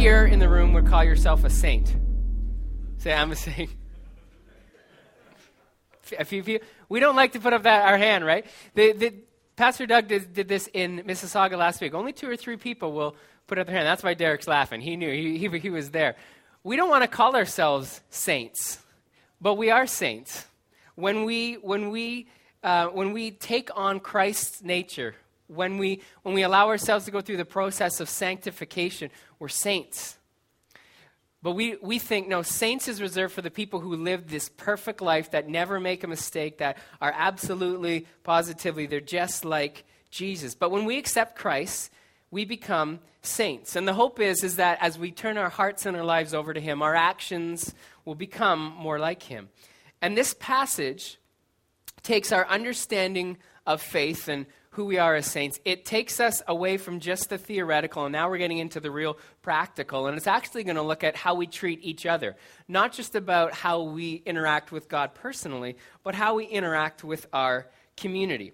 [0.00, 1.94] here in the room would call yourself a saint?
[2.96, 3.68] Say, I'm a saint.
[6.18, 6.66] A few people.
[6.88, 8.46] We don't like to put up that our hand, right?
[8.74, 9.14] The, the,
[9.56, 11.92] Pastor Doug did, did, this in Mississauga last week.
[11.92, 13.14] Only two or three people will
[13.46, 13.86] put up their hand.
[13.86, 14.80] That's why Derek's laughing.
[14.80, 15.12] He knew.
[15.12, 16.16] He, he, he was there.
[16.64, 18.78] We don't want to call ourselves saints,
[19.38, 20.46] but we are saints.
[20.94, 22.26] When we, when we,
[22.62, 25.14] uh, when we take on Christ's nature,
[25.46, 30.16] when we, when we allow ourselves to go through the process of sanctification, we're saints.
[31.42, 35.00] But we, we think, no, saints is reserved for the people who live this perfect
[35.00, 40.54] life that never make a mistake, that are absolutely, positively, they're just like Jesus.
[40.54, 41.90] But when we accept Christ,
[42.30, 43.74] we become saints.
[43.74, 46.52] And the hope is, is that as we turn our hearts and our lives over
[46.52, 49.48] to Him, our actions will become more like Him.
[50.02, 51.18] And this passage
[52.02, 56.76] takes our understanding of faith and who we are as saints, it takes us away
[56.76, 60.06] from just the theoretical, and now we're getting into the real practical.
[60.06, 62.36] And it's actually going to look at how we treat each other,
[62.68, 67.66] not just about how we interact with God personally, but how we interact with our
[67.96, 68.52] community.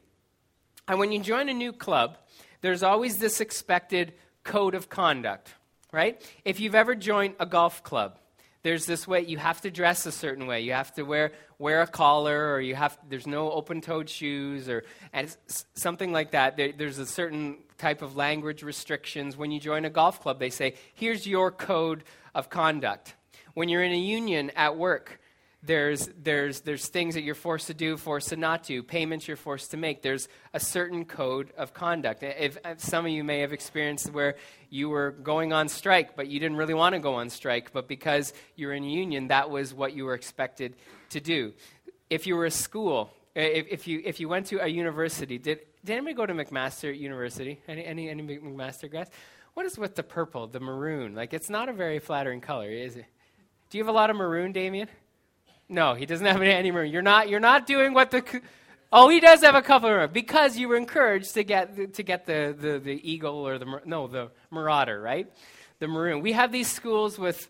[0.89, 2.17] And when you join a new club,
[2.63, 5.55] there's always this expected code of conduct,
[5.93, 6.23] right?
[6.45, 8.19] If you've ever joined a golf club,
[8.67, 10.63] there's this way you have to dress a certain way.
[10.63, 14.83] You have to wear wear a collar or you have there's no open-toed shoes or
[15.13, 15.35] and
[15.75, 16.57] something like that.
[16.57, 19.37] There, there's a certain type of language restrictions.
[19.37, 22.03] When you join a golf club they say here's your code
[22.35, 23.15] of conduct.
[23.55, 25.21] When you're in a union at work
[25.67, 29.37] there's, there's, there's things that you're forced to do, forced to not do, payments you're
[29.37, 30.01] forced to make.
[30.01, 32.23] There's a certain code of conduct.
[32.23, 34.37] If, if some of you may have experienced where
[34.71, 37.89] you were going on strike, but you didn't really want to go on strike, but
[37.89, 40.77] because you're in union, that was what you were expected
[41.11, 41.53] to do.
[42.09, 45.61] If you were a school, if, if, you, if you went to a university, did,
[45.85, 47.61] did anybody go to McMaster University?
[47.67, 49.11] Any, any, any McMaster grads?
[49.55, 51.15] What is with the purple, the maroon?
[51.15, 53.07] Like, it's not a very flattering color, is it?
[53.71, 54.89] Do you have a lot of maroon, Damien?
[55.69, 56.93] No, he doesn't have any maroon.
[56.93, 58.23] You're not, you're not doing what the.
[58.93, 62.25] Oh, he does have a couple of because you were encouraged to get to get
[62.25, 65.27] the, the, the eagle or the no the marauder right,
[65.81, 66.21] the maroon.
[66.23, 67.49] We have these schools with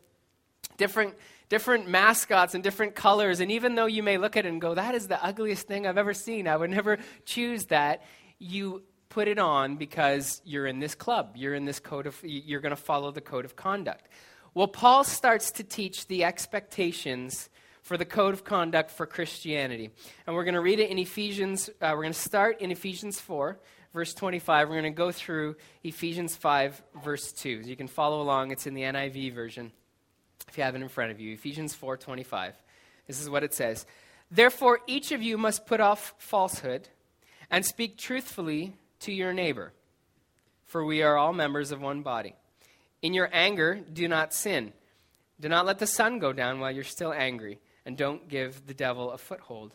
[0.78, 1.15] different
[1.50, 4.75] different mascots and different colors, and even though you may look at it and go,
[4.75, 6.48] "That is the ugliest thing I've ever seen.
[6.48, 8.03] I would never choose that,"
[8.38, 11.34] you put it on because you're in this club.
[11.37, 12.19] You're in this code of.
[12.22, 14.09] You're going to follow the code of conduct.
[14.54, 17.50] Well, Paul starts to teach the expectations
[17.87, 19.91] for the code of conduct for Christianity.
[20.27, 23.21] And we're going to read it in Ephesians, uh, we're going to start in Ephesians
[23.21, 23.61] 4,
[23.95, 24.69] verse 25.
[24.69, 25.55] We're going to go through
[25.85, 27.63] Ephesians 5, verse 2.
[27.63, 29.71] So you can follow along, it's in the NIV version
[30.49, 31.33] if you have it in front of you.
[31.33, 32.55] Ephesians 4, 25.
[33.07, 33.87] This is what it says
[34.33, 36.89] Therefore, each of you must put off falsehood
[37.53, 39.73] and speak truthfully to your neighbor,
[40.65, 42.35] for we are all members of one body.
[43.01, 44.73] In your anger, do not sin.
[45.39, 48.75] Do not let the sun go down while you're still angry and don't give the
[48.75, 49.73] devil a foothold.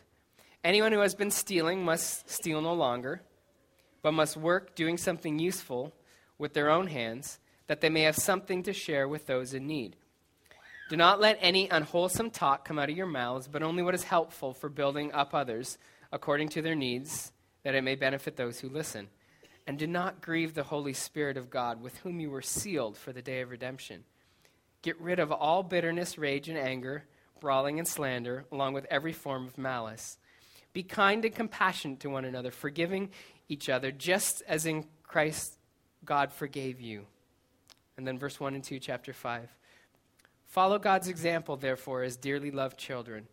[0.62, 3.22] Anyone who has been stealing must steal no longer,
[4.02, 5.92] but must work doing something useful
[6.38, 9.96] with their own hands, that they may have something to share with those in need.
[10.90, 14.04] Do not let any unwholesome talk come out of your mouths, but only what is
[14.04, 15.78] helpful for building up others
[16.12, 19.08] according to their needs, that it may benefit those who listen.
[19.66, 23.12] And do not grieve the Holy Spirit of God, with whom you were sealed for
[23.12, 24.04] the day of redemption.
[24.82, 27.04] Get rid of all bitterness, rage, and anger
[27.42, 30.16] brawling and slander, along with every form of malice.
[30.72, 33.10] Be kind and compassionate to one another, forgiving
[33.48, 35.58] each other, just as in Christ
[36.04, 37.04] God forgave you.
[37.96, 39.50] And then verse 1 and 2, chapter 5.
[40.46, 43.26] Follow God's example, therefore, as dearly loved children,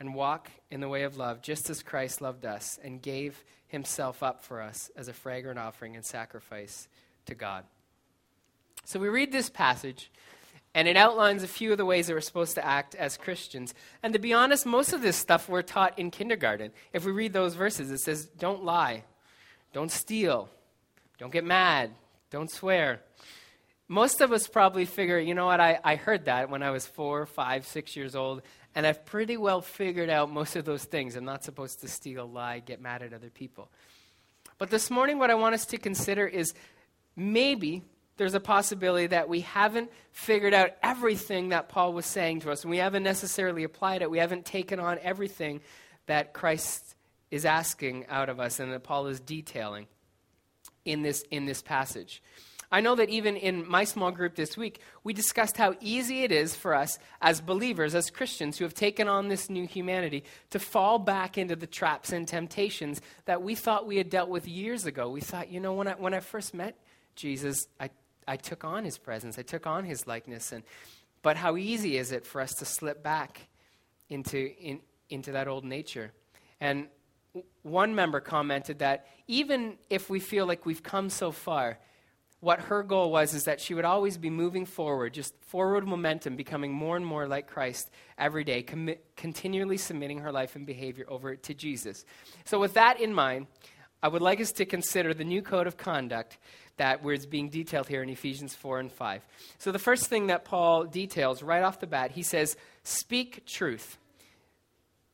[0.00, 4.22] and walk in the way of love, just as Christ loved us and gave himself
[4.22, 6.88] up for us as a fragrant offering and sacrifice
[7.26, 7.64] to God.
[8.86, 10.10] So we read this passage,
[10.74, 13.74] and it outlines a few of the ways that we're supposed to act as Christians.
[14.02, 16.70] And to be honest, most of this stuff we're taught in kindergarten.
[16.92, 19.04] If we read those verses, it says, don't lie,
[19.72, 20.48] don't steal,
[21.18, 21.90] don't get mad,
[22.30, 23.02] don't swear.
[23.88, 26.86] Most of us probably figure, you know what, I, I heard that when I was
[26.86, 28.42] four, five, six years old,
[28.76, 31.16] and I've pretty well figured out most of those things.
[31.16, 33.68] I'm not supposed to steal, lie, get mad at other people.
[34.58, 36.54] But this morning, what I want us to consider is
[37.16, 37.82] maybe
[38.20, 42.64] there's a possibility that we haven't figured out everything that Paul was saying to us,
[42.64, 44.10] and we haven't necessarily applied it.
[44.10, 45.62] We haven't taken on everything
[46.04, 46.96] that Christ
[47.30, 49.86] is asking out of us and that Paul is detailing
[50.84, 52.22] in this, in this passage.
[52.70, 56.30] I know that even in my small group this week, we discussed how easy it
[56.30, 60.58] is for us as believers, as Christians who have taken on this new humanity, to
[60.58, 64.84] fall back into the traps and temptations that we thought we had dealt with years
[64.84, 65.08] ago.
[65.08, 66.76] We thought, you know, when I, when I first met
[67.16, 67.88] Jesus, I
[68.26, 70.52] I took on his presence, I took on his likeness.
[70.52, 70.62] And,
[71.22, 73.48] but how easy is it for us to slip back
[74.08, 76.12] into, in, into that old nature?
[76.60, 76.88] And
[77.62, 81.78] one member commented that even if we feel like we've come so far,
[82.40, 86.36] what her goal was is that she would always be moving forward, just forward momentum,
[86.36, 88.64] becoming more and more like Christ every day,
[89.16, 92.04] continually submitting her life and behavior over to Jesus.
[92.46, 93.46] So, with that in mind,
[94.02, 96.38] I would like us to consider the new code of conduct
[96.80, 99.26] that was being detailed here in Ephesians 4 and 5.
[99.58, 103.98] So, the first thing that Paul details right off the bat, he says, Speak truth.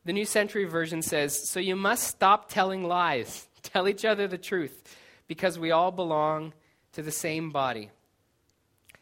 [0.05, 3.49] The New Century Version says, So you must stop telling lies.
[3.65, 4.97] Tell each other the truth,
[5.27, 6.53] because we all belong
[6.93, 7.91] to the same body.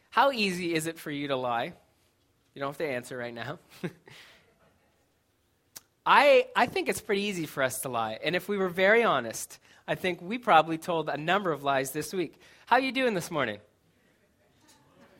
[0.08, 1.74] How easy is it for you to lie?
[2.54, 3.58] You don't have to answer right now.
[6.06, 8.18] I, I think it's pretty easy for us to lie.
[8.24, 11.90] And if we were very honest, I think we probably told a number of lies
[11.90, 12.40] this week.
[12.66, 13.58] How you doing this morning?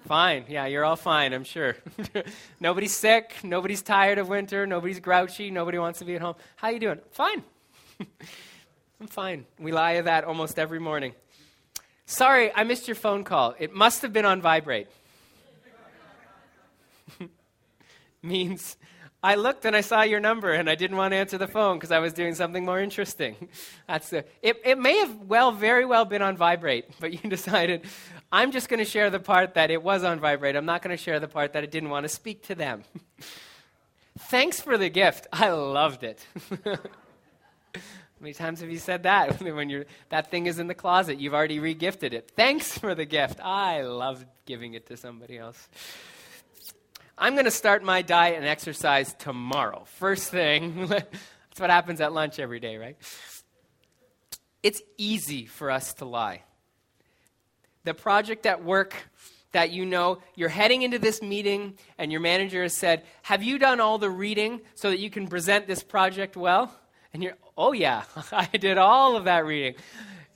[0.06, 0.46] Fine.
[0.48, 1.76] Yeah, you're all fine, I'm sure.
[2.60, 6.36] nobody's sick, nobody's tired of winter, nobody's grouchy, nobody wants to be at home.
[6.56, 7.00] How you doing?
[7.10, 7.42] Fine.
[9.00, 9.44] I'm fine.
[9.58, 11.12] We lie to that almost every morning.
[12.06, 13.54] Sorry, I missed your phone call.
[13.58, 14.88] It must have been on vibrate.
[18.22, 18.78] Means
[19.24, 21.78] I looked and I saw your number and I didn't want to answer the phone
[21.78, 23.48] because I was doing something more interesting.
[23.88, 27.86] That's the, it, it may have well, very well been on vibrate, but you decided
[28.30, 30.56] I'm just going to share the part that it was on vibrate.
[30.56, 32.84] I'm not going to share the part that I didn't want to speak to them.
[34.18, 35.26] Thanks for the gift.
[35.32, 36.24] I loved it.
[36.62, 36.78] How
[38.20, 41.18] many times have you said that when you're, that thing is in the closet?
[41.18, 42.30] You've already regifted it.
[42.36, 43.40] Thanks for the gift.
[43.42, 45.66] I loved giving it to somebody else.
[47.16, 49.84] I'm going to start my diet and exercise tomorrow.
[49.86, 50.86] First thing.
[50.88, 52.96] That's what happens at lunch every day, right?
[54.62, 56.42] It's easy for us to lie.
[57.84, 58.96] The project at work
[59.52, 63.58] that you know you're heading into this meeting and your manager has said, Have you
[63.58, 66.74] done all the reading so that you can present this project well?
[67.12, 68.02] And you're, oh, yeah,
[68.32, 69.74] I did all of that reading.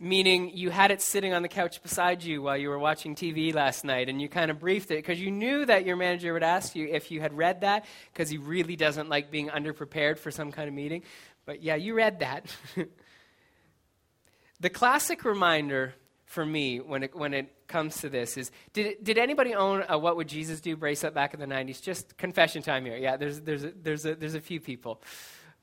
[0.00, 3.52] Meaning you had it sitting on the couch beside you while you were watching TV
[3.52, 6.44] last night, and you kind of briefed it because you knew that your manager would
[6.44, 10.30] ask you if you had read that because he really doesn't like being underprepared for
[10.30, 11.02] some kind of meeting.
[11.46, 12.54] But yeah, you read that.
[14.60, 15.94] the classic reminder
[16.26, 19.98] for me when it, when it comes to this is did, did anybody own a
[19.98, 21.82] What Would Jesus Do bracelet back in the 90s?
[21.82, 22.96] Just confession time here.
[22.96, 25.02] Yeah, there's, there's, a, there's, a, there's a few people.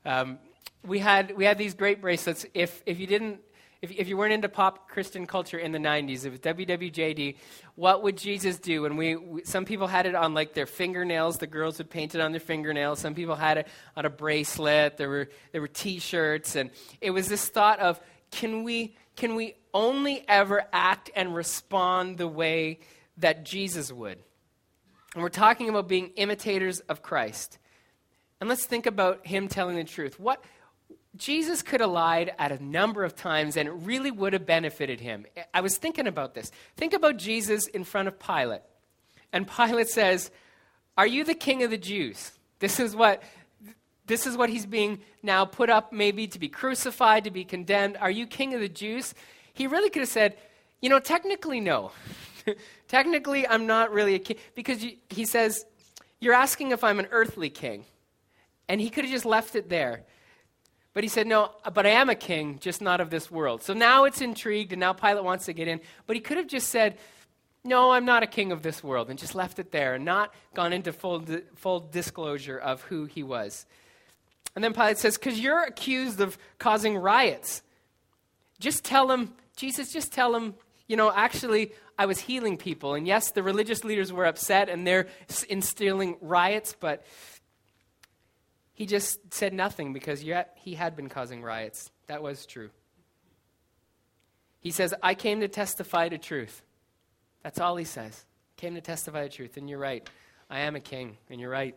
[0.04, 0.38] Um,
[0.84, 2.46] we had we had these great bracelets.
[2.54, 3.40] If if you didn't
[3.82, 7.36] if, if you weren't into pop Christian culture in the 90s, it was WWJD.
[7.74, 8.86] What would Jesus do?
[8.86, 11.38] And we, we, some people had it on like their fingernails.
[11.38, 12.98] The girls would paint it on their fingernails.
[12.98, 14.96] Some people had it on a bracelet.
[14.96, 16.70] There were there were T-shirts, and
[17.00, 18.00] it was this thought of
[18.30, 22.80] can we can we only ever act and respond the way
[23.18, 24.18] that Jesus would?
[25.14, 27.58] And we're talking about being imitators of Christ.
[28.40, 30.20] And let's think about him telling the truth.
[30.20, 30.44] What
[31.16, 35.00] Jesus could have lied at a number of times and it really would have benefited
[35.00, 35.26] him.
[35.54, 36.50] I was thinking about this.
[36.76, 38.62] Think about Jesus in front of Pilate.
[39.32, 40.30] And Pilate says,
[40.96, 42.32] Are you the king of the Jews?
[42.58, 43.22] This is what.
[44.06, 47.96] This is what he's being now put up, maybe to be crucified, to be condemned.
[47.96, 49.14] Are you king of the Jews?
[49.52, 50.36] He really could have said,
[50.80, 51.90] You know, technically, no.
[52.88, 54.36] technically, I'm not really a king.
[54.54, 55.64] Because he says,
[56.20, 57.84] You're asking if I'm an earthly king.
[58.68, 60.04] And he could have just left it there.
[60.96, 63.62] But he said, No, but I am a king, just not of this world.
[63.62, 65.82] So now it's intrigued, and now Pilate wants to get in.
[66.06, 66.96] But he could have just said,
[67.64, 70.32] No, I'm not a king of this world, and just left it there and not
[70.54, 73.66] gone into full, di- full disclosure of who he was.
[74.54, 77.60] And then Pilate says, Because you're accused of causing riots.
[78.58, 80.54] Just tell him, Jesus, just tell him,
[80.86, 82.94] you know, actually, I was healing people.
[82.94, 85.08] And yes, the religious leaders were upset and they're
[85.50, 87.04] instilling riots, but
[88.76, 91.90] he just said nothing because yet he had been causing riots.
[92.08, 92.68] That was true.
[94.60, 96.62] He says, I came to testify to truth.
[97.42, 98.26] That's all he says.
[98.58, 99.56] Came to testify to truth.
[99.56, 100.06] And you're right.
[100.50, 101.74] I am a king, and you're right.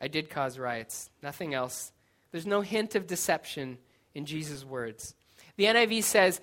[0.00, 1.10] I did cause riots.
[1.22, 1.92] Nothing else.
[2.32, 3.76] There's no hint of deception
[4.14, 5.14] in Jesus' words.
[5.56, 6.40] The NIV says,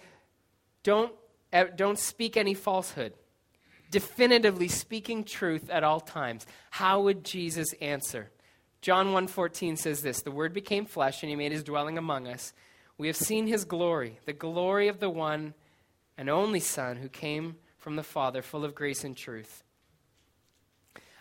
[0.84, 1.12] don't,
[1.76, 3.14] don't speak any falsehood.
[3.90, 6.46] Definitively speaking truth at all times.
[6.70, 8.30] How would Jesus answer?
[8.86, 12.54] John 1:14 says this, "The word became flesh and he made his dwelling among us.
[13.00, 15.56] We have seen his glory, the glory of the one
[16.16, 19.64] and only son who came from the Father, full of grace and truth."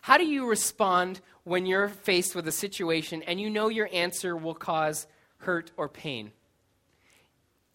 [0.03, 4.37] How do you respond when you're faced with a situation and you know your answer
[4.37, 5.07] will cause
[5.39, 6.33] hurt or pain?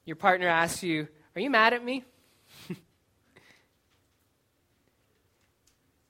[0.06, 2.04] Your partner asks you, "Are you mad at me?"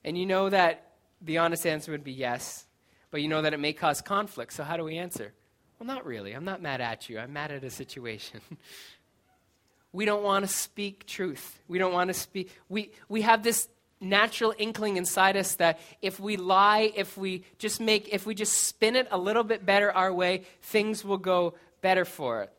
[0.04, 2.66] and you know that the honest answer would be yes,
[3.12, 4.54] but you know that it may cause conflict.
[4.54, 5.34] So, how do we answer?
[5.80, 6.34] Well, not really.
[6.34, 7.20] I'm not mad at you.
[7.20, 8.42] I'm mad at a situation.
[9.94, 11.60] we don't want to speak truth.
[11.68, 12.51] We don't want to speak.
[12.68, 13.68] We, we have this
[14.01, 18.54] natural inkling inside us that if we lie, if we just make, if we just
[18.54, 22.51] spin it a little bit better our way, things will go better for it,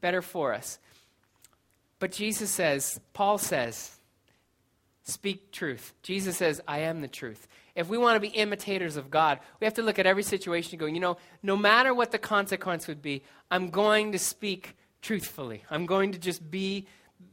[0.00, 0.78] better for us.
[1.98, 3.96] But Jesus says, Paul says,
[5.04, 5.94] speak truth.
[6.02, 7.46] Jesus says, I am the truth.
[7.74, 10.72] If we want to be imitators of God, we have to look at every situation
[10.74, 14.76] and go, you know, no matter what the consequence would be, I'm going to speak
[15.00, 15.64] truthfully.
[15.70, 16.86] I'm going to just be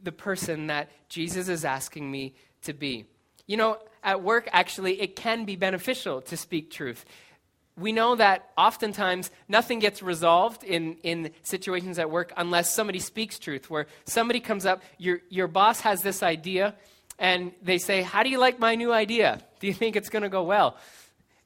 [0.03, 3.05] the person that Jesus is asking me to be.
[3.48, 7.03] You know, at work, actually, it can be beneficial to speak truth.
[7.77, 13.39] We know that oftentimes nothing gets resolved in, in situations at work unless somebody speaks
[13.39, 16.75] truth, where somebody comes up, your, your boss has this idea,
[17.17, 19.41] and they say, How do you like my new idea?
[19.60, 20.78] Do you think it's going to go well?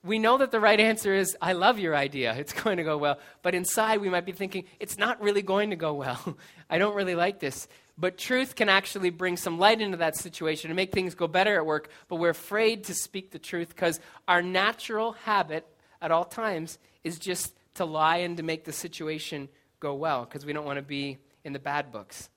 [0.03, 2.35] We know that the right answer is, I love your idea.
[2.35, 3.19] It's going to go well.
[3.41, 6.37] But inside, we might be thinking, It's not really going to go well.
[6.69, 7.67] I don't really like this.
[7.97, 11.55] But truth can actually bring some light into that situation and make things go better
[11.55, 11.89] at work.
[12.07, 15.67] But we're afraid to speak the truth because our natural habit
[16.01, 19.47] at all times is just to lie and to make the situation
[19.79, 22.29] go well because we don't want to be in the bad books.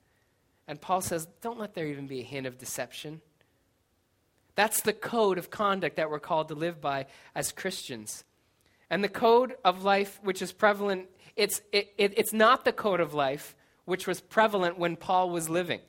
[0.69, 3.21] And Paul says, don't let there even be a hint of deception.
[4.57, 8.25] That's the code of conduct that we're called to live by as Christians.
[8.91, 13.01] And the code of life, which is prevalent, it's, it, it, it's not the code
[13.01, 15.81] of life which was prevalent when Paul was living.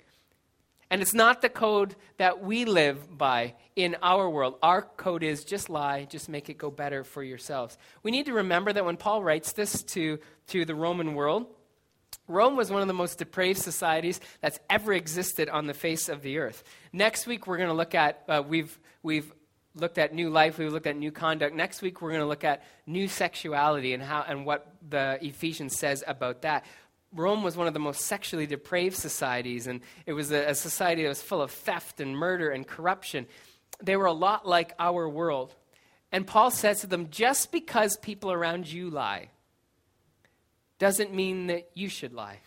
[0.89, 4.57] And it's not the code that we live by in our world.
[4.63, 7.77] Our code is just lie, just make it go better for yourselves.
[8.03, 11.47] We need to remember that when Paul writes this to, to the Roman world,
[12.27, 16.22] Rome was one of the most depraved societies that's ever existed on the face of
[16.22, 16.63] the earth.
[16.91, 19.31] Next week, we're going to look at, uh, we've, we've
[19.75, 21.55] looked at new life, we've looked at new conduct.
[21.55, 25.77] Next week, we're going to look at new sexuality and, how, and what the Ephesians
[25.77, 26.65] says about that.
[27.13, 31.03] Rome was one of the most sexually depraved societies, and it was a, a society
[31.03, 33.27] that was full of theft and murder and corruption.
[33.81, 35.55] They were a lot like our world.
[36.12, 39.29] And Paul says to them, just because people around you lie,
[40.79, 42.39] doesn't mean that you should lie.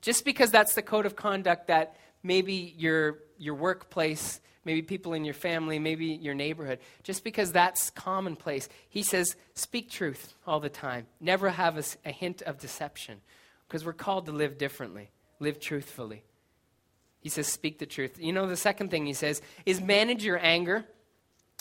[0.00, 5.24] Just because that's the code of conduct that maybe your, your workplace, maybe people in
[5.24, 10.68] your family, maybe your neighborhood, just because that's commonplace, he says, speak truth all the
[10.68, 11.06] time.
[11.20, 13.20] Never have a, a hint of deception
[13.66, 16.22] because we're called to live differently, live truthfully.
[17.20, 18.18] He says, speak the truth.
[18.20, 20.84] You know, the second thing he says is manage your anger.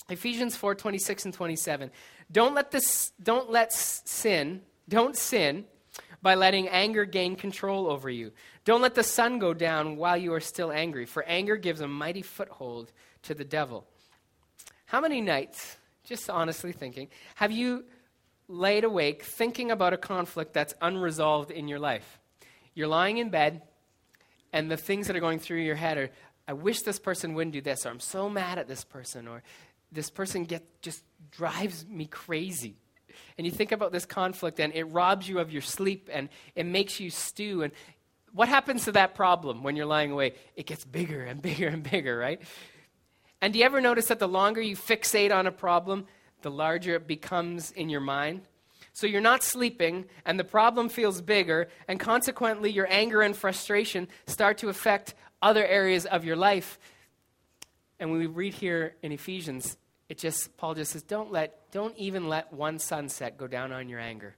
[0.09, 1.91] Ephesians 4 26 and 27.
[2.29, 5.65] Don't let, this, don't let sin, don't sin
[6.23, 8.31] by letting anger gain control over you.
[8.63, 11.87] Don't let the sun go down while you are still angry, for anger gives a
[11.87, 13.85] mighty foothold to the devil.
[14.85, 17.83] How many nights, just honestly thinking, have you
[18.47, 22.19] laid awake thinking about a conflict that's unresolved in your life?
[22.73, 23.61] You're lying in bed,
[24.53, 26.09] and the things that are going through your head are,
[26.47, 29.43] I wish this person wouldn't do this, or I'm so mad at this person, or
[29.91, 32.77] this person get, just drives me crazy
[33.37, 36.65] and you think about this conflict and it robs you of your sleep and it
[36.65, 37.63] makes you stew.
[37.63, 37.73] And
[38.33, 40.37] what happens to that problem when you're lying awake?
[40.55, 42.41] It gets bigger and bigger and bigger, right?
[43.41, 46.05] And do you ever notice that the longer you fixate on a problem,
[46.41, 48.41] the larger it becomes in your mind?
[48.93, 54.07] So you're not sleeping, and the problem feels bigger, and consequently, your anger and frustration
[54.27, 56.79] start to affect other areas of your life.
[57.99, 59.77] And we read here in Ephesians,
[60.13, 63.89] it just Paul just says, don't let, don't even let one sunset go down on
[63.89, 64.35] your anger.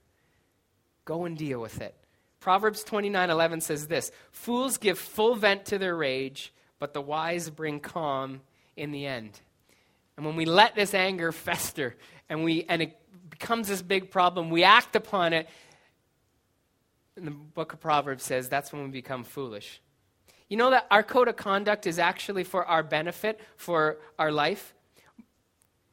[1.04, 1.94] Go and deal with it.
[2.40, 7.50] Proverbs 29 11 says this Fools give full vent to their rage, but the wise
[7.50, 8.40] bring calm
[8.74, 9.38] in the end.
[10.16, 11.94] And when we let this anger fester
[12.30, 15.46] and, we, and it becomes this big problem, we act upon it.
[17.16, 19.82] And the book of Proverbs says that's when we become foolish.
[20.48, 24.72] You know that our code of conduct is actually for our benefit, for our life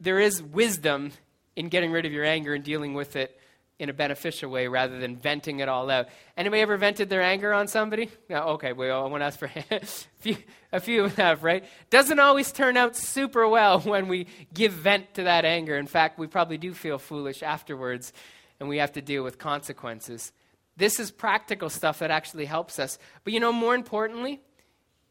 [0.04, 1.12] there is wisdom
[1.56, 3.40] in getting rid of your anger and dealing with it
[3.80, 6.08] in a beneficial way rather than venting it all out.
[6.38, 8.10] Anybody ever vented their anger on somebody?
[8.30, 9.80] No, okay, well, I want to ask for a
[10.20, 10.38] few,
[10.72, 11.08] a few
[11.42, 11.64] right?
[11.90, 15.78] Doesn't always turn out super well when we give vent to that anger.
[15.78, 18.14] In fact, we probably do feel foolish afterwards
[18.60, 20.32] and we have to deal with consequences.
[20.78, 22.98] This is practical stuff that actually helps us.
[23.24, 24.42] But you know, more importantly,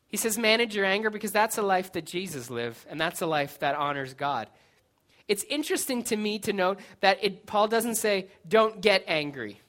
[0.07, 3.27] he says manage your anger because that's a life that Jesus lived and that's a
[3.27, 4.49] life that honors God.
[5.33, 9.63] It's interesting to me to note that it, Paul doesn't say, don't get angry.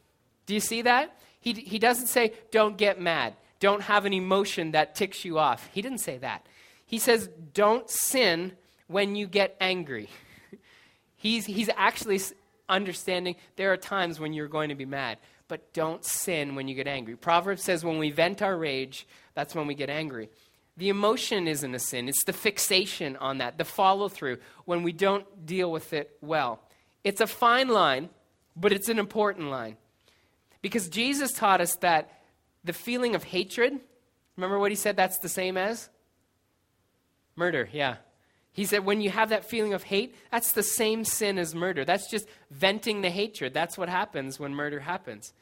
[0.46, 1.17] Do you see that?
[1.39, 3.36] He, he doesn't say, don't get mad.
[3.62, 5.70] Don't have an emotion that ticks you off.
[5.72, 6.46] He didn't say that.
[6.86, 8.51] He says, don't sin
[8.88, 10.10] when you get angry.
[11.15, 12.20] he's, he's actually
[12.67, 15.17] understanding there are times when you're going to be mad,
[15.48, 17.15] but don't sin when you get angry.
[17.15, 20.27] Proverbs says when we vent our rage, that's when we get angry.
[20.75, 24.92] The emotion isn't a sin, it's the fixation on that, the follow through when we
[24.92, 26.62] don't deal with it well.
[27.03, 28.10] It's a fine line,
[28.56, 29.77] but it's an important line.
[30.62, 32.10] Because Jesus taught us that
[32.63, 33.80] the feeling of hatred,
[34.36, 35.89] remember what he said that's the same as?
[37.36, 37.98] Murder, yeah.
[38.53, 41.84] He said when you have that feeling of hate, that's the same sin as murder.
[41.84, 43.53] That's just venting the hatred.
[43.53, 45.34] That's what happens when murder happens.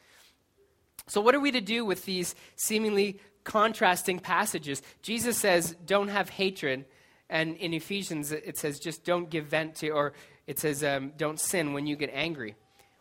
[1.06, 4.82] So, what are we to do with these seemingly contrasting passages?
[5.02, 6.84] Jesus says, don't have hatred.
[7.28, 10.12] And in Ephesians, it says, just don't give vent to, or
[10.46, 12.54] it says, um, don't sin when you get angry.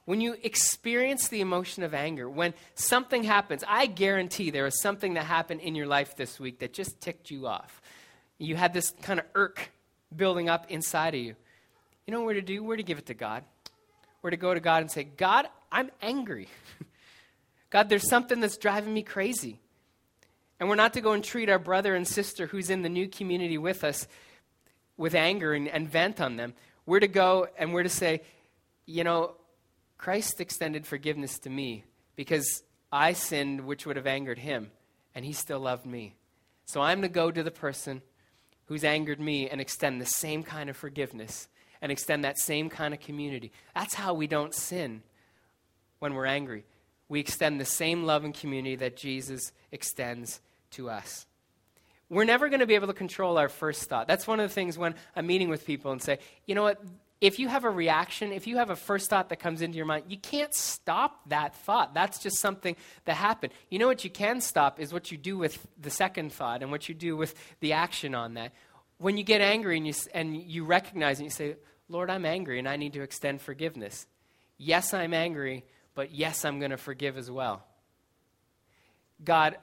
[0.05, 5.13] When you experience the emotion of anger, when something happens, I guarantee there was something
[5.13, 7.81] that happened in your life this week that just ticked you off.
[8.38, 9.71] You had this kind of irk
[10.13, 11.36] building up inside of you.
[12.05, 12.62] You know where to do?
[12.62, 13.43] Where to give it to God.
[14.19, 16.50] Where to go to God and say, God, I'm angry.
[17.69, 19.61] God, there's something that's driving me crazy.
[20.62, 23.08] And we're not to go and treat our brother and sister who's in the new
[23.08, 24.08] community with us
[24.96, 26.53] with anger and, and vent on them.
[26.86, 28.22] We're to go and we're to say,
[28.86, 29.34] you know,
[29.98, 31.84] Christ extended forgiveness to me
[32.15, 34.70] because I sinned, which would have angered him,
[35.15, 36.13] and he still loved me.
[36.65, 38.03] So I'm to go to the person
[38.65, 41.48] who's angered me and extend the same kind of forgiveness
[41.82, 43.51] and extend that same kind of community.
[43.74, 45.01] That's how we don't sin
[45.98, 46.65] when we're angry.
[47.10, 50.39] We extend the same love and community that Jesus extends
[50.72, 51.25] to us.
[52.10, 54.08] We're never going to be able to control our first thought.
[54.08, 56.82] That's one of the things when I'm meeting with people and say, you know what,
[57.22, 59.86] if you have a reaction, if you have a first thought that comes into your
[59.86, 61.94] mind, you can't stop that thought.
[61.94, 62.75] That's just something
[63.06, 63.54] that happened.
[63.70, 66.72] You know what you can stop is what you do with the second thought and
[66.72, 68.54] what you do with the action on that.
[68.98, 71.56] When you get angry and you, and you recognize and you say,
[71.88, 74.08] Lord, I'm angry and I need to extend forgiveness.
[74.58, 77.63] Yes, I'm angry, but yes, I'm going to forgive as well.
[79.24, 79.58] God,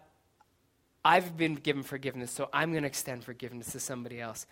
[1.04, 4.46] I've been given forgiveness, so I'm going to extend forgiveness to somebody else.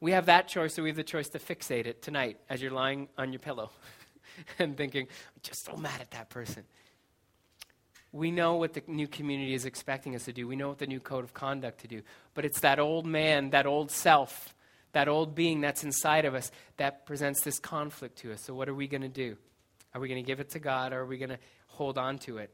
[0.00, 2.70] We have that choice, or we have the choice to fixate it tonight as you're
[2.70, 3.70] lying on your pillow
[4.58, 6.64] and thinking, I'm just so mad at that person.
[8.12, 10.48] We know what the new community is expecting us to do.
[10.48, 12.02] We know what the new code of conduct to do.
[12.34, 14.54] But it's that old man, that old self,
[14.92, 18.42] that old being that's inside of us that presents this conflict to us.
[18.42, 19.36] So, what are we going to do?
[19.94, 22.18] Are we going to give it to God or are we going to hold on
[22.20, 22.50] to it?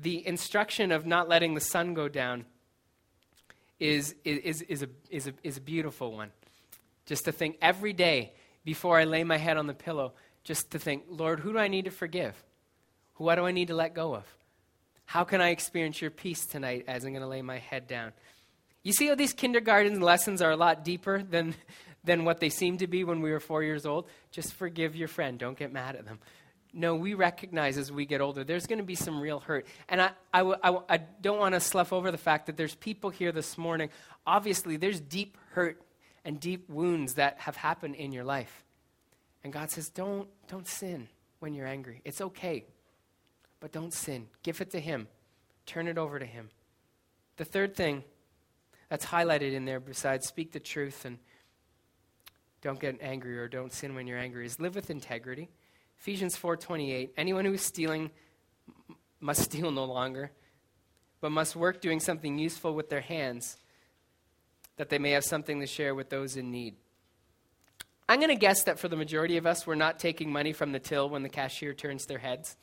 [0.00, 2.44] The instruction of not letting the sun go down
[3.80, 6.30] is, is, is, a, is, a, is a beautiful one.
[7.06, 8.32] Just to think every day
[8.64, 10.12] before I lay my head on the pillow,
[10.44, 12.34] just to think, Lord, who do I need to forgive?
[13.16, 14.24] What do I need to let go of?
[15.04, 18.12] How can I experience your peace tonight as I'm going to lay my head down?
[18.82, 21.54] You see how these kindergarten lessons are a lot deeper than,
[22.04, 24.06] than what they seem to be when we were four years old?
[24.30, 25.38] Just forgive your friend.
[25.38, 26.18] Don't get mad at them.
[26.72, 29.66] No, we recognize as we get older, there's going to be some real hurt.
[29.88, 33.10] And I, I, I, I don't want to slough over the fact that there's people
[33.10, 33.88] here this morning.
[34.26, 35.80] Obviously, there's deep hurt
[36.24, 38.64] and deep wounds that have happened in your life.
[39.42, 42.02] And God says, don't, don't sin when you're angry.
[42.04, 42.64] It's okay,
[43.60, 44.26] but don't sin.
[44.42, 45.08] Give it to Him,
[45.64, 46.50] turn it over to Him.
[47.36, 48.04] The third thing
[48.88, 51.18] that's highlighted in there, besides speak the truth and
[52.60, 55.48] don't get angry or don't sin when you're angry, is live with integrity.
[56.00, 58.10] Ephesians 4:28 Anyone who is stealing
[59.20, 60.30] must steal no longer,
[61.20, 63.56] but must work doing something useful with their hands
[64.76, 66.76] that they may have something to share with those in need.
[68.08, 70.72] I'm going to guess that for the majority of us, we're not taking money from
[70.72, 72.56] the till when the cashier turns their heads.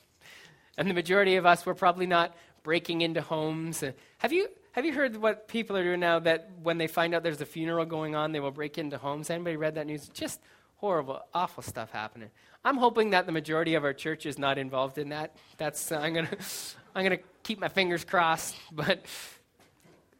[0.76, 3.84] And the majority of us, we're probably not breaking into homes.
[4.18, 7.22] Have you, have you heard what people are doing now that when they find out
[7.22, 9.30] there's a funeral going on, they will break into homes?
[9.30, 10.08] Anybody read that news?
[10.08, 10.40] Just
[10.76, 12.30] horrible, awful stuff happening.
[12.64, 15.36] I'm hoping that the majority of our church is not involved in that.
[15.56, 16.26] That's, uh, I'm to
[16.94, 19.04] I'm to keep my fingers crossed, but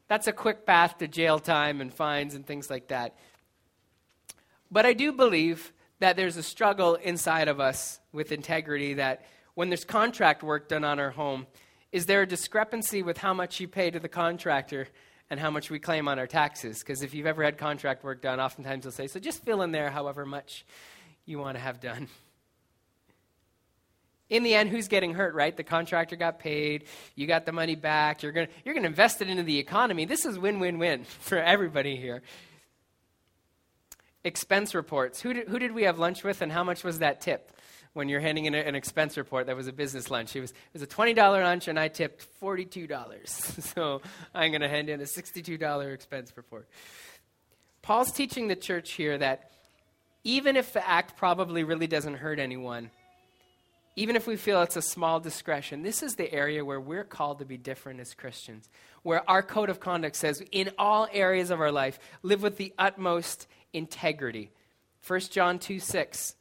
[0.09, 3.17] that's a quick path to jail time and fines and things like that.
[4.71, 9.71] But I do believe that there's a struggle inside of us with integrity that when
[9.71, 11.47] there's contract work done on our home,
[11.93, 14.89] is there a discrepancy with how much you pay to the contractor
[15.31, 16.81] and how much we claim on our taxes?
[16.81, 19.73] Because if you've ever had contract work done, oftentimes they'll say, so just fill in
[19.73, 20.65] there however much
[21.25, 22.09] you want to have done
[24.29, 25.57] in the end, who's getting hurt, right?
[25.57, 26.85] The contractor got paid,
[27.15, 30.05] you got the money back, you're going you're gonna invest it into the economy.
[30.05, 32.23] This is win win win for everybody here.
[34.25, 35.21] Expense reports.
[35.21, 37.53] Who did, who did we have lunch with, and how much was that tip?
[37.97, 40.37] When you're handing in an expense report, that was a business lunch.
[40.37, 43.27] It was, it was a $20 lunch, and I tipped $42.
[43.75, 44.03] so
[44.35, 46.69] I'm going to hand in a $62 expense report.
[47.81, 49.51] Paul's teaching the church here that
[50.25, 52.91] even if the act probably really doesn't hurt anyone,
[53.97, 57.39] even if we feel it's a small discretion, this is the area where we're called
[57.39, 58.69] to be different as Christians,
[59.05, 62.75] where our code of conduct says in all areas of our life, live with the
[62.77, 64.51] utmost integrity.
[65.07, 66.36] 1 John 2 6.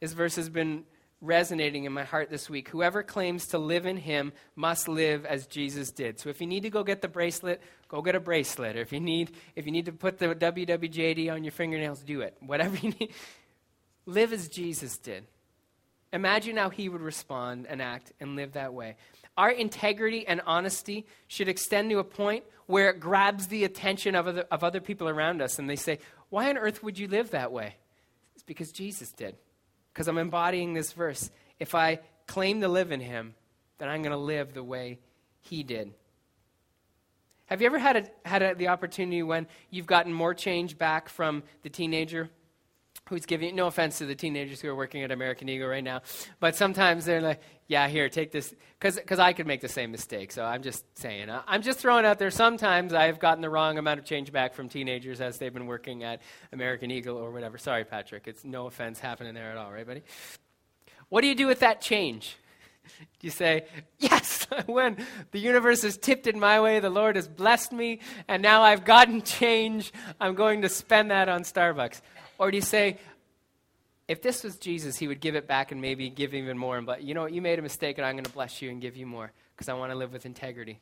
[0.00, 0.84] This verse has been
[1.20, 2.70] resonating in my heart this week.
[2.70, 6.18] Whoever claims to live in him must live as Jesus did.
[6.18, 8.76] So if you need to go get the bracelet, go get a bracelet.
[8.76, 12.22] Or if you need if you need to put the WWJD on your fingernails, do
[12.22, 12.36] it.
[12.40, 13.12] Whatever you need.
[14.06, 15.26] Live as Jesus did.
[16.12, 18.96] Imagine how he would respond and act and live that way.
[19.36, 24.26] Our integrity and honesty should extend to a point where it grabs the attention of
[24.26, 25.98] other, of other people around us and they say,
[26.30, 27.76] Why on earth would you live that way?
[28.34, 29.36] It's because Jesus did
[30.00, 31.30] because I'm embodying this verse.
[31.58, 33.34] If I claim to live in him,
[33.76, 34.98] then I'm going to live the way
[35.42, 35.92] he did.
[37.44, 41.10] Have you ever had, a, had a, the opportunity when you've gotten more change back
[41.10, 42.30] from the teenager
[43.08, 46.00] who's giving no offense to the teenagers who are working at American Eagle right now,
[46.38, 50.32] but sometimes they're like, yeah, here, take this, because I could make the same mistake.
[50.32, 52.30] So I'm just saying, I'm just throwing out there.
[52.30, 56.04] Sometimes I've gotten the wrong amount of change back from teenagers as they've been working
[56.04, 56.20] at
[56.52, 57.58] American Eagle or whatever.
[57.58, 60.02] Sorry, Patrick, it's no offense happening there at all, right, buddy?
[61.08, 62.36] What do you do with that change?
[63.20, 63.66] You say,
[63.98, 64.96] Yes, when
[65.30, 68.84] the universe has tipped in my way, the Lord has blessed me, and now I've
[68.84, 72.00] gotten change, I'm going to spend that on Starbucks?
[72.40, 72.96] Or do you say,
[74.08, 76.80] if this was Jesus, he would give it back and maybe give even more.
[76.80, 77.32] But you know what?
[77.32, 79.68] You made a mistake, and I'm going to bless you and give you more because
[79.68, 80.80] I want to live with integrity.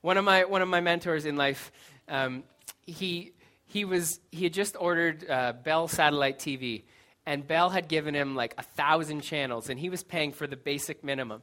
[0.00, 1.72] One of my one of my mentors in life,
[2.08, 2.44] um,
[2.86, 3.32] he
[3.64, 6.84] he was he had just ordered uh, Bell satellite TV,
[7.26, 10.56] and Bell had given him like a thousand channels, and he was paying for the
[10.56, 11.42] basic minimum,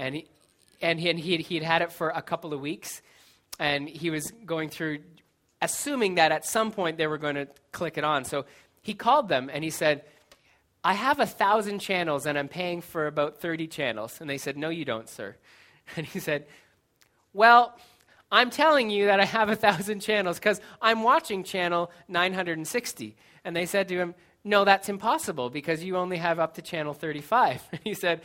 [0.00, 0.26] and he
[0.82, 3.02] and he and he'd, he'd had it for a couple of weeks,
[3.60, 4.98] and he was going through,
[5.62, 8.24] assuming that at some point they were going to click it on.
[8.24, 8.46] So
[8.82, 10.04] he called them and he said,
[10.82, 14.20] I have a thousand channels and I'm paying for about 30 channels.
[14.20, 15.36] And they said, No, you don't, sir.
[15.96, 16.46] And he said,
[17.32, 17.76] Well,
[18.30, 23.16] I'm telling you that I have a thousand channels because I'm watching channel 960.
[23.44, 24.14] And they said to him,
[24.44, 27.62] No, that's impossible because you only have up to channel 35.
[27.72, 28.22] And he said,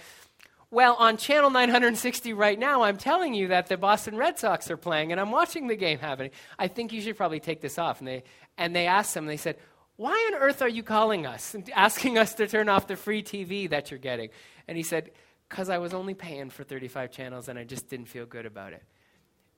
[0.72, 4.78] Well, on channel 960 right now, I'm telling you that the Boston Red Sox are
[4.78, 6.32] playing and I'm watching the game happening.
[6.58, 8.00] I think you should probably take this off.
[8.00, 8.24] And they,
[8.58, 9.58] and they asked him, they said,
[9.98, 13.24] why on earth are you calling us and asking us to turn off the free
[13.24, 14.30] TV that you're getting?
[14.68, 15.12] And he said,
[15.50, 18.74] Because I was only paying for 35 channels and I just didn't feel good about
[18.74, 18.84] it.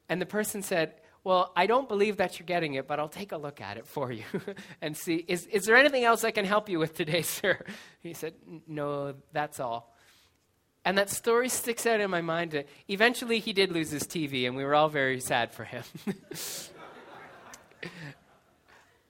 [0.09, 3.31] And the person said, Well, I don't believe that you're getting it, but I'll take
[3.31, 4.23] a look at it for you
[4.81, 5.25] and see.
[5.27, 7.59] Is, is there anything else I can help you with today, sir?
[7.99, 8.35] He said,
[8.67, 9.95] No, that's all.
[10.85, 12.63] And that story sticks out in my mind.
[12.87, 15.83] Eventually, he did lose his TV, and we were all very sad for him.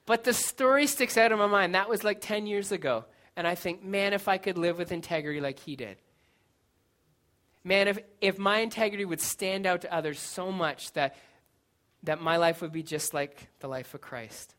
[0.08, 1.74] But the story sticks out in my mind.
[1.74, 3.04] That was like 10 years ago.
[3.36, 5.98] And I think, man, if I could live with integrity like he did.
[7.62, 11.14] Man, if, if my integrity would stand out to others so much that,
[12.04, 14.54] that my life would be just like the life of Christ.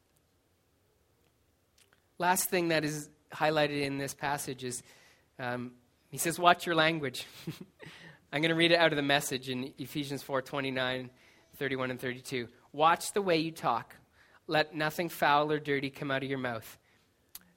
[2.20, 4.84] Last thing that is highlighted in this passage is
[5.40, 5.72] um,
[6.12, 7.26] he says, Watch your language.
[8.32, 11.10] I'm going to read it out of the message in Ephesians 4 29,
[11.58, 12.48] 31, and 32.
[12.72, 13.96] Watch the way you talk
[14.50, 16.78] let nothing foul or dirty come out of your mouth.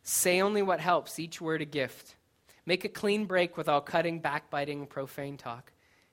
[0.02, 2.16] Say only what helps, each word a gift.
[2.66, 5.72] Make a clean break with all cutting, backbiting, profane talk.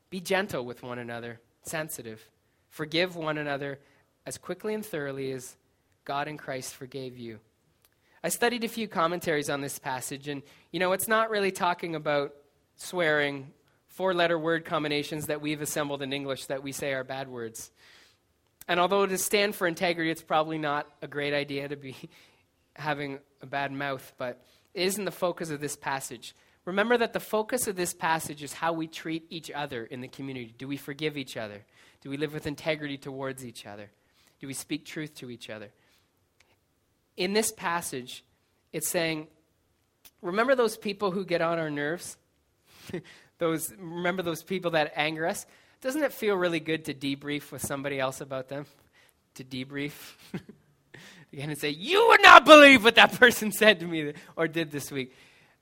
[0.09, 2.21] Be gentle with one another, sensitive.
[2.69, 3.79] Forgive one another
[4.25, 5.57] as quickly and thoroughly as
[6.05, 7.39] God in Christ forgave you.
[8.23, 11.95] I studied a few commentaries on this passage, and you know, it's not really talking
[11.95, 12.33] about
[12.75, 13.51] swearing,
[13.87, 17.71] four letter word combinations that we've assembled in English that we say are bad words.
[18.69, 21.95] And although to stand for integrity, it's probably not a great idea to be
[22.75, 26.35] having a bad mouth, but it isn't the focus of this passage.
[26.65, 30.07] Remember that the focus of this passage is how we treat each other in the
[30.07, 30.53] community.
[30.55, 31.65] Do we forgive each other?
[32.01, 33.89] Do we live with integrity towards each other?
[34.39, 35.71] Do we speak truth to each other?
[37.17, 38.23] In this passage,
[38.71, 39.27] it's saying,
[40.21, 42.17] remember those people who get on our nerves?
[43.39, 45.47] those, remember those people that anger us?
[45.81, 48.65] Doesn't it feel really good to debrief with somebody else about them?
[49.35, 49.93] To debrief?
[51.33, 54.71] Again, and say, You would not believe what that person said to me or did
[54.71, 55.15] this week.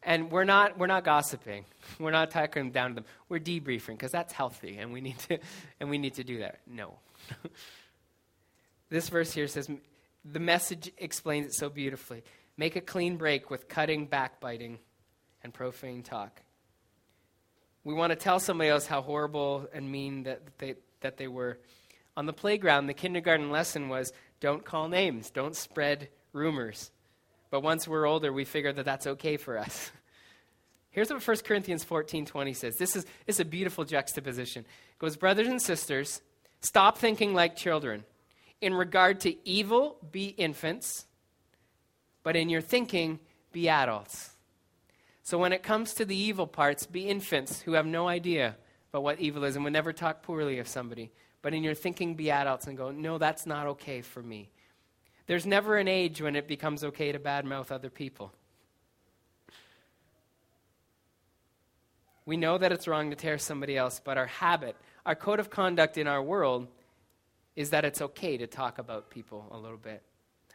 [0.04, 1.66] And we're not, we're not gossiping.
[2.00, 3.06] We're not talking down to them.
[3.28, 5.40] We're debriefing because that's healthy and we, need to,
[5.80, 6.60] and we need to do that.
[6.68, 7.00] No.
[8.90, 9.70] this verse here says,
[10.24, 12.24] the message explains it so beautifully.
[12.58, 14.80] Make a clean break with cutting, backbiting,
[15.44, 16.42] and profane talk.
[17.88, 21.58] We want to tell somebody else how horrible and mean that they, that they were.
[22.18, 25.30] On the playground, the kindergarten lesson was Don't call names.
[25.30, 26.92] Don't spread rumors.
[27.50, 29.90] But once we're older, we figure that that's okay for us.
[30.90, 32.76] Here's what 1 Corinthians 14:20 says.
[32.76, 34.64] This is, this is a beautiful juxtaposition.
[34.64, 36.22] It goes, "Brothers and sisters,
[36.60, 38.04] stop thinking like children.
[38.60, 41.06] In regard to evil, be infants,
[42.22, 43.22] but in your thinking,
[43.54, 44.37] be adults."
[45.28, 48.56] So when it comes to the evil parts, be infants who have no idea
[48.90, 51.12] about what evil is and would never talk poorly of somebody.
[51.42, 54.50] But in your thinking, be adults and go, no, that's not okay for me.
[55.26, 58.32] There's never an age when it becomes okay to badmouth other people.
[62.26, 65.50] We know that it's wrong to tear somebody else, but our habit, our code of
[65.50, 66.70] conduct in our world
[67.58, 70.04] is that it's okay to talk about people a little bit.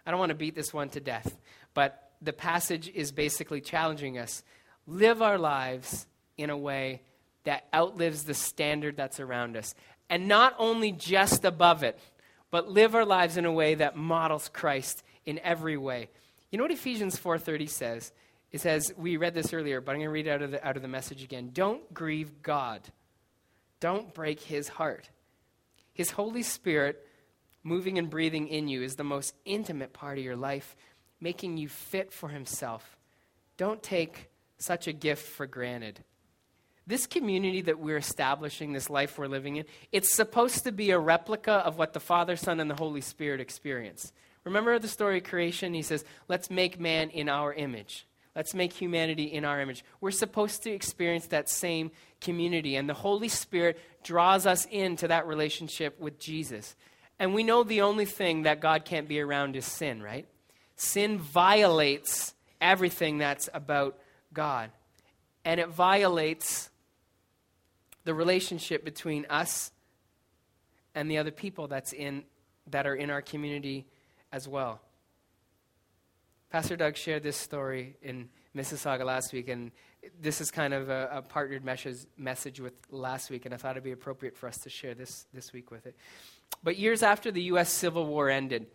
[0.06, 1.37] I don't want to beat this one to death,
[1.74, 4.42] but the passage is basically challenging us
[4.87, 7.03] live our lives in a way
[7.45, 9.75] that outlives the standard that's around us.
[10.09, 11.99] And not only just above it,
[12.51, 16.09] but live our lives in a way that models Christ in every way.
[16.51, 18.12] You know what Ephesians 4:30 says?
[18.51, 20.66] It says, we read this earlier, but I'm going to read it out of the,
[20.66, 21.51] out of the message again.
[21.55, 22.83] Don't grieve God.
[23.81, 25.09] Don't break his heart.
[25.95, 27.07] His Holy Spirit
[27.62, 30.77] moving and breathing in you is the most intimate part of your life,
[31.18, 32.99] making you fit for himself.
[33.57, 34.29] Don't take
[34.62, 36.05] such a gift for granted.
[36.87, 40.98] This community that we're establishing, this life we're living in, it's supposed to be a
[40.98, 44.12] replica of what the Father, Son, and the Holy Spirit experience.
[44.44, 45.75] Remember the story of creation?
[45.75, 48.07] He says, Let's make man in our image.
[48.35, 49.85] Let's make humanity in our image.
[50.01, 55.27] We're supposed to experience that same community, and the Holy Spirit draws us into that
[55.27, 56.75] relationship with Jesus.
[57.18, 60.27] And we know the only thing that God can't be around is sin, right?
[60.77, 63.98] Sin violates everything that's about
[64.33, 64.71] God.
[65.45, 66.71] And it violates
[68.05, 69.73] the relationship between us
[70.95, 72.25] and the other people that's in,
[72.68, 73.87] that are in our community
[74.33, 74.81] as well.
[76.51, 79.71] Pastor Doug shared this story in Mississauga last week, and
[80.21, 83.73] this is kind of a, a partnered message, message with last week, and I thought
[83.73, 85.97] it'd be appropriate for us to share this this week with it.
[86.62, 87.71] But years after the U.S.
[87.71, 88.66] Civil War ended,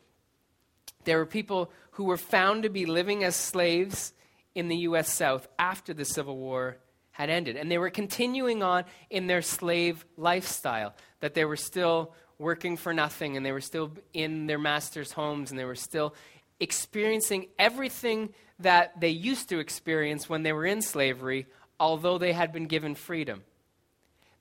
[1.03, 4.13] there were people who were found to be living as slaves
[4.57, 5.13] in the U.S.
[5.13, 6.77] South after the Civil War
[7.11, 7.57] had ended.
[7.57, 12.91] And they were continuing on in their slave lifestyle, that they were still working for
[12.91, 16.15] nothing and they were still in their master's homes and they were still
[16.59, 21.45] experiencing everything that they used to experience when they were in slavery,
[21.79, 23.43] although they had been given freedom.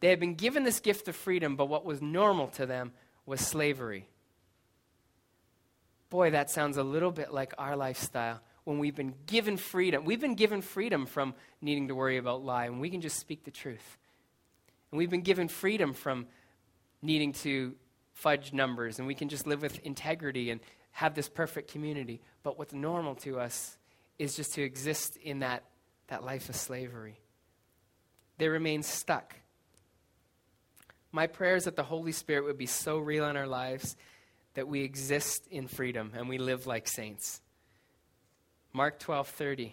[0.00, 2.92] They had been given this gift of freedom, but what was normal to them
[3.26, 4.08] was slavery.
[6.08, 10.04] Boy, that sounds a little bit like our lifestyle when we've been given freedom.
[10.04, 13.44] We've been given freedom from needing to worry about lie, and we can just speak
[13.44, 13.96] the truth.
[14.90, 16.26] And we've been given freedom from
[17.00, 17.76] needing to
[18.12, 22.20] fudge numbers, and we can just live with integrity and have this perfect community.
[22.42, 23.78] But what's normal to us
[24.18, 25.62] is just to exist in that,
[26.08, 27.20] that life of slavery.
[28.38, 29.36] They remain stuck.
[31.12, 33.96] My prayer is that the Holy Spirit would be so real in our lives
[34.54, 37.40] that we exist in freedom and we live like saints.
[38.76, 39.72] Mark 12:30.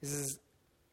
[0.00, 0.40] This is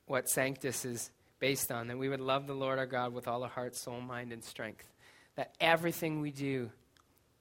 [0.05, 1.09] what Sanctus is
[1.39, 4.01] based on that we would love the Lord our God with all our heart, soul,
[4.01, 4.85] mind and strength.
[5.33, 6.69] That everything we do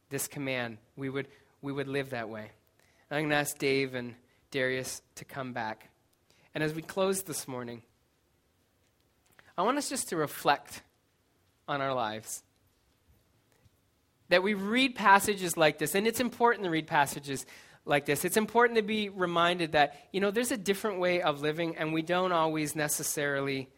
[0.09, 1.29] this command, we would
[1.61, 2.53] we would live that way.
[3.11, 4.15] I'm going to ask Dave and
[4.51, 5.91] Darius to come back.
[6.55, 7.83] And as we close this morning,
[9.59, 10.81] I want us just to reflect
[11.69, 12.43] on our lives.
[14.31, 17.45] That we read passages like this, and it's important to read passages
[17.89, 18.25] like this.
[18.25, 21.93] It's important to be reminded that, you know, there's a different way of living, and
[21.93, 23.69] we don't always necessarily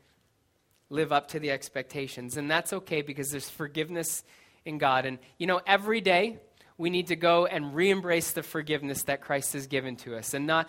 [0.90, 2.36] live up to the expectations.
[2.36, 4.24] And that's okay because there's forgiveness
[4.64, 5.06] in God.
[5.06, 6.38] And, you know, every day
[6.76, 10.34] we need to go and re embrace the forgiveness that Christ has given to us.
[10.34, 10.68] And not,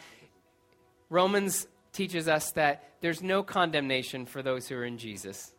[1.10, 5.52] Romans teaches us that there's no condemnation for those who are in Jesus.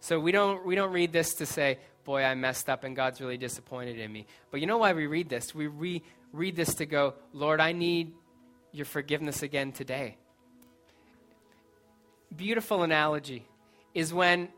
[0.00, 3.20] So we don't, we don't read this to say, boy, I messed up and God's
[3.20, 4.26] really disappointed in me.
[4.50, 5.54] But you know why we read this?
[5.54, 6.02] We re-
[6.34, 8.12] read this to go, Lord, I need
[8.72, 10.16] your forgiveness again today.
[12.34, 13.46] Beautiful analogy
[13.94, 14.48] is when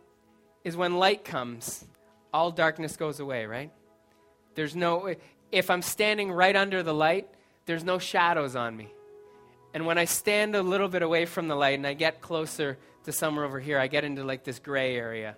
[0.64, 1.84] is when light comes,
[2.32, 3.70] all darkness goes away, right?
[4.54, 5.14] There's no
[5.52, 7.28] if I'm standing right under the light,
[7.66, 8.88] there's no shadows on me.
[9.74, 12.78] And when I stand a little bit away from the light and I get closer
[13.04, 15.36] to somewhere over here, I get into like this gray area.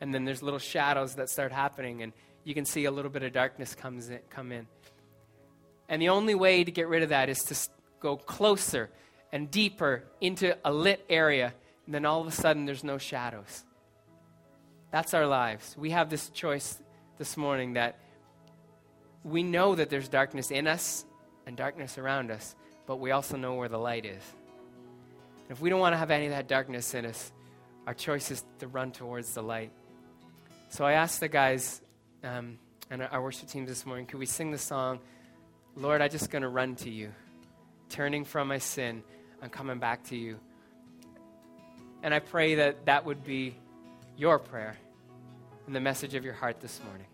[0.00, 2.12] And then there's little shadows that start happening and
[2.42, 4.66] you can see a little bit of darkness comes in, come in.
[5.88, 7.56] And the only way to get rid of that is to
[8.00, 8.90] go closer
[9.32, 11.54] and deeper into a lit area,
[11.86, 13.64] and then all of a sudden there's no shadows.
[14.90, 15.76] That's our lives.
[15.78, 16.78] We have this choice
[17.18, 17.98] this morning that
[19.24, 21.04] we know that there's darkness in us
[21.46, 22.54] and darkness around us,
[22.86, 24.22] but we also know where the light is.
[25.48, 27.32] And If we don't want to have any of that darkness in us,
[27.86, 29.72] our choice is to run towards the light.
[30.68, 31.80] So I asked the guys
[32.22, 32.58] um,
[32.90, 35.00] and our worship team this morning, could we sing the song,
[35.78, 37.12] Lord, I'm just going to run to you,
[37.88, 39.04] turning from my sin
[39.40, 40.40] and coming back to you.
[42.02, 43.54] And I pray that that would be
[44.16, 44.76] your prayer
[45.66, 47.06] and the message of your heart this morning.